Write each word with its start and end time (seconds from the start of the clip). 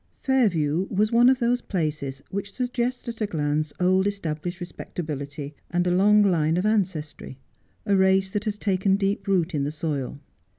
Fairview 0.19 0.87
was 0.89 1.11
one 1.11 1.29
of 1.29 1.37
those 1.37 1.61
places 1.61 2.23
which 2.31 2.53
suggest 2.55 3.07
at 3.07 3.21
a 3.21 3.27
glance 3.27 3.71
old 3.79 4.07
established 4.07 4.59
respectability 4.59 5.53
and 5.69 5.85
a 5.85 5.91
long 5.93 6.23
line 6.23 6.57
of 6.57 6.65
ancestry, 6.65 7.37
a 7.85 7.95
race 7.95 8.31
that 8.31 8.45
has 8.45 8.57
taken 8.57 8.95
deep 8.95 9.27
root 9.27 9.53
in 9.53 9.63
the 9.63 9.69
soil. 9.69 10.19